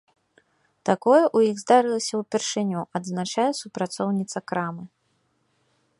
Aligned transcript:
Такое 0.89 1.19
ў 1.19 1.37
іх 1.49 1.55
здарылася 1.65 2.13
ўпершыню, 2.23 2.81
адзначае 3.01 3.49
супрацоўніца 3.61 4.37
крамы. 4.53 4.83